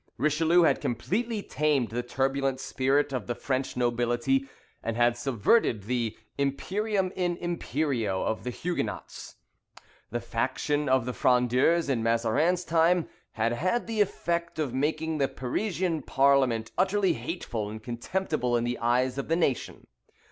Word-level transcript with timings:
Richelieu 0.17 0.63
had 0.63 0.81
completely 0.81 1.43
tamed 1.43 1.89
the 1.91 2.01
turbulent 2.01 2.59
spirit 2.59 3.13
of 3.13 3.27
the 3.27 3.35
French 3.35 3.77
nobility, 3.77 4.49
and 4.81 4.97
had 4.97 5.15
subverted 5.15 5.83
the 5.83 6.17
"imperium 6.39 7.11
in 7.15 7.37
imperio" 7.37 8.23
of 8.23 8.43
the 8.43 8.49
Huguenots. 8.49 9.35
The 10.09 10.19
faction 10.19 10.89
of 10.89 11.05
the 11.05 11.13
Frondeurs 11.13 11.87
in 11.87 12.01
Mazarin's 12.01 12.65
time 12.65 13.09
had 13.33 13.53
had 13.53 13.85
the 13.85 14.01
effect 14.01 14.57
of 14.57 14.73
making 14.73 15.19
the 15.19 15.27
Parisian 15.27 16.01
parliament 16.01 16.71
utterly 16.79 17.13
hateful 17.13 17.69
and 17.69 17.79
contemptible 17.83 18.57
in 18.57 18.63
the 18.63 18.79
eyes 18.79 19.19
of 19.19 19.27
the 19.27 19.35
nation. 19.35 19.85